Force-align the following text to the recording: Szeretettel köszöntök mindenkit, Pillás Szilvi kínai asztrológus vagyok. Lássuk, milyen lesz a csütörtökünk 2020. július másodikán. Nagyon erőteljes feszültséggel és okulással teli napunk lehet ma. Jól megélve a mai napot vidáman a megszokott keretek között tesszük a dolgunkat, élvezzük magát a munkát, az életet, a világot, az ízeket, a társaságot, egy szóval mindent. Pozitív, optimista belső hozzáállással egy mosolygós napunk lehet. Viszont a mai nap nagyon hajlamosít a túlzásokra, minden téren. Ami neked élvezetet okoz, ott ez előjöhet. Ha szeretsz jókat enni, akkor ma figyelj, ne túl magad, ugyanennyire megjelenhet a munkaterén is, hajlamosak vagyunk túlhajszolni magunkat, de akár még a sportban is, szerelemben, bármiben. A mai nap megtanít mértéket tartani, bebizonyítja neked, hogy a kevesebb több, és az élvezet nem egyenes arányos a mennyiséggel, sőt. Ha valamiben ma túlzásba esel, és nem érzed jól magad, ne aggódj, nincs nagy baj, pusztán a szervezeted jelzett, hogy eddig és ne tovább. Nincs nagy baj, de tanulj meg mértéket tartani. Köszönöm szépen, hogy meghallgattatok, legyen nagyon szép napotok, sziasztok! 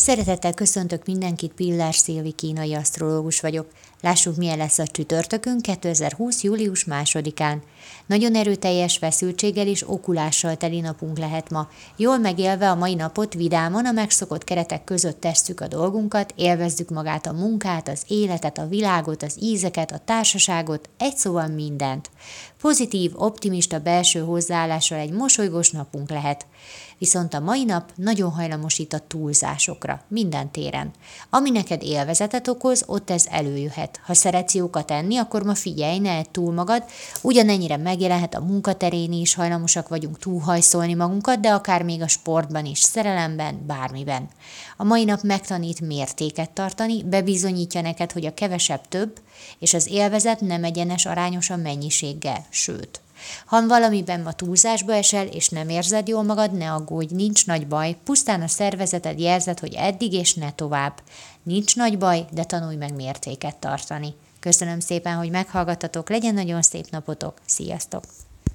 Szeretettel 0.00 0.54
köszöntök 0.54 1.06
mindenkit, 1.06 1.52
Pillás 1.52 1.96
Szilvi 1.96 2.32
kínai 2.32 2.74
asztrológus 2.74 3.40
vagyok. 3.40 3.66
Lássuk, 4.00 4.36
milyen 4.36 4.58
lesz 4.58 4.78
a 4.78 4.86
csütörtökünk 4.86 5.62
2020. 5.62 6.42
július 6.42 6.84
másodikán. 6.84 7.62
Nagyon 8.06 8.34
erőteljes 8.34 8.96
feszültséggel 8.96 9.66
és 9.66 9.88
okulással 9.88 10.56
teli 10.56 10.80
napunk 10.80 11.18
lehet 11.18 11.50
ma. 11.50 11.68
Jól 11.96 12.18
megélve 12.18 12.70
a 12.70 12.74
mai 12.74 12.94
napot 12.94 13.34
vidáman 13.34 13.86
a 13.86 13.92
megszokott 13.92 14.44
keretek 14.44 14.84
között 14.84 15.20
tesszük 15.20 15.60
a 15.60 15.68
dolgunkat, 15.68 16.32
élvezzük 16.36 16.88
magát 16.88 17.26
a 17.26 17.32
munkát, 17.32 17.88
az 17.88 18.02
életet, 18.06 18.58
a 18.58 18.66
világot, 18.66 19.22
az 19.22 19.36
ízeket, 19.40 19.92
a 19.92 20.00
társaságot, 20.04 20.88
egy 20.98 21.16
szóval 21.16 21.46
mindent. 21.46 22.10
Pozitív, 22.60 23.12
optimista 23.14 23.78
belső 23.78 24.20
hozzáállással 24.20 24.98
egy 24.98 25.12
mosolygós 25.12 25.70
napunk 25.70 26.10
lehet. 26.10 26.46
Viszont 26.98 27.34
a 27.34 27.40
mai 27.40 27.64
nap 27.64 27.90
nagyon 27.94 28.30
hajlamosít 28.30 28.92
a 28.92 28.98
túlzásokra, 28.98 30.00
minden 30.08 30.50
téren. 30.50 30.90
Ami 31.30 31.50
neked 31.50 31.82
élvezetet 31.82 32.48
okoz, 32.48 32.84
ott 32.86 33.10
ez 33.10 33.26
előjöhet. 33.30 33.87
Ha 33.96 34.14
szeretsz 34.14 34.54
jókat 34.54 34.90
enni, 34.90 35.16
akkor 35.16 35.42
ma 35.42 35.54
figyelj, 35.54 35.98
ne 35.98 36.22
túl 36.22 36.52
magad, 36.52 36.84
ugyanennyire 37.22 37.76
megjelenhet 37.76 38.34
a 38.34 38.40
munkaterén 38.40 39.12
is, 39.12 39.34
hajlamosak 39.34 39.88
vagyunk 39.88 40.18
túlhajszolni 40.18 40.94
magunkat, 40.94 41.40
de 41.40 41.48
akár 41.48 41.82
még 41.82 42.02
a 42.02 42.08
sportban 42.08 42.64
is, 42.64 42.80
szerelemben, 42.80 43.64
bármiben. 43.66 44.28
A 44.76 44.84
mai 44.84 45.04
nap 45.04 45.22
megtanít 45.22 45.80
mértéket 45.80 46.50
tartani, 46.50 47.02
bebizonyítja 47.02 47.80
neked, 47.80 48.12
hogy 48.12 48.26
a 48.26 48.34
kevesebb 48.34 48.88
több, 48.88 49.20
és 49.58 49.74
az 49.74 49.88
élvezet 49.90 50.40
nem 50.40 50.64
egyenes 50.64 51.06
arányos 51.06 51.50
a 51.50 51.56
mennyiséggel, 51.56 52.46
sőt. 52.50 53.00
Ha 53.46 53.66
valamiben 53.66 54.20
ma 54.20 54.32
túlzásba 54.32 54.94
esel, 54.94 55.26
és 55.26 55.48
nem 55.48 55.68
érzed 55.68 56.08
jól 56.08 56.22
magad, 56.22 56.52
ne 56.52 56.72
aggódj, 56.72 57.14
nincs 57.14 57.46
nagy 57.46 57.66
baj, 57.66 57.96
pusztán 58.04 58.42
a 58.42 58.48
szervezeted 58.48 59.20
jelzett, 59.20 59.60
hogy 59.60 59.74
eddig 59.74 60.12
és 60.12 60.34
ne 60.34 60.52
tovább. 60.52 61.02
Nincs 61.42 61.76
nagy 61.76 61.98
baj, 61.98 62.24
de 62.30 62.44
tanulj 62.44 62.76
meg 62.76 62.94
mértéket 62.94 63.56
tartani. 63.56 64.14
Köszönöm 64.40 64.80
szépen, 64.80 65.16
hogy 65.16 65.30
meghallgattatok, 65.30 66.10
legyen 66.10 66.34
nagyon 66.34 66.62
szép 66.62 66.90
napotok, 66.90 67.34
sziasztok! 67.46 68.04